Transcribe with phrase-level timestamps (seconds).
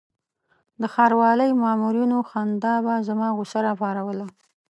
[0.81, 4.25] د ښاروالۍ مامورینو خندا به زما غوسه راپاروله.